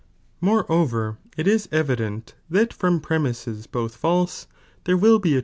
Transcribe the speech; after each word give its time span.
Moreover 0.41 1.19
it 1.37 1.45
is 1.45 1.69
evident 1.71 2.33
that 2.49 2.73
from 2.73 3.01
preniisos 3.01 3.69
both 3.71 4.01
^rcnifsl"^"? 4.01 4.25
^elae 4.47 4.47
there 4.85 4.97
will 4.97 5.19
be 5.19 5.37
a. 5.37 5.39